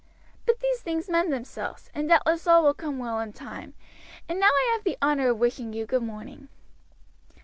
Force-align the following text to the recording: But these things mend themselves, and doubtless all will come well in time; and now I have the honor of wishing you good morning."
But 0.47 0.61
these 0.61 0.81
things 0.81 1.07
mend 1.09 1.31
themselves, 1.31 1.91
and 1.93 2.09
doubtless 2.09 2.47
all 2.47 2.63
will 2.63 2.73
come 2.73 2.97
well 2.97 3.19
in 3.19 3.33
time; 3.33 3.75
and 4.27 4.39
now 4.39 4.49
I 4.49 4.71
have 4.73 4.83
the 4.83 4.97
honor 4.99 5.29
of 5.29 5.37
wishing 5.37 5.73
you 5.73 5.85
good 5.85 6.01
morning." 6.01 6.49